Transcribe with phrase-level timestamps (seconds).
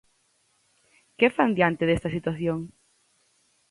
[1.19, 2.59] ¿Que fan diante desta situación?